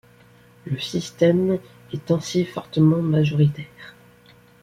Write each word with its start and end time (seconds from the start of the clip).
Le 0.65 0.79
système 0.79 1.59
est 1.93 2.09
ainsi 2.09 2.43
fortement 2.43 3.03
majoritaire. 3.03 3.95